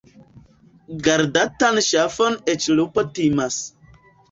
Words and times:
Gardatan 1.07 1.77
ŝafon 1.89 2.41
eĉ 2.55 2.69
lupo 2.81 3.07
timas. 3.21 3.63